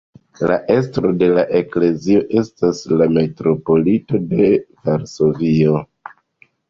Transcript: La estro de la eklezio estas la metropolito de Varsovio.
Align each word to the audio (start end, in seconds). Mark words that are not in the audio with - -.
La 0.51 0.55
estro 0.75 1.11
de 1.23 1.27
la 1.39 1.43
eklezio 1.59 2.23
estas 2.41 2.81
la 3.03 3.09
metropolito 3.19 4.23
de 4.33 4.49
Varsovio. 4.89 5.77